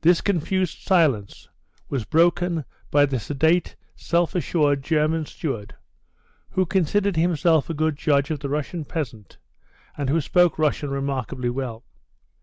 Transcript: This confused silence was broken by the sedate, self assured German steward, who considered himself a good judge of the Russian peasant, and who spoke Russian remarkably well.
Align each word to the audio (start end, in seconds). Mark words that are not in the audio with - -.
This 0.00 0.22
confused 0.22 0.78
silence 0.78 1.50
was 1.90 2.06
broken 2.06 2.64
by 2.90 3.04
the 3.04 3.18
sedate, 3.20 3.76
self 3.94 4.34
assured 4.34 4.82
German 4.82 5.26
steward, 5.26 5.74
who 6.52 6.64
considered 6.64 7.16
himself 7.16 7.68
a 7.68 7.74
good 7.74 7.96
judge 7.96 8.30
of 8.30 8.40
the 8.40 8.48
Russian 8.48 8.86
peasant, 8.86 9.36
and 9.94 10.08
who 10.08 10.22
spoke 10.22 10.58
Russian 10.58 10.88
remarkably 10.88 11.50
well. 11.50 11.84